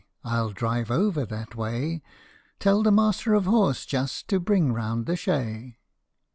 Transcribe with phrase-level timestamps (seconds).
[0.23, 2.01] I '11 drive over that way:
[2.57, 5.77] Tell the Master of Horse just to bring round the chay."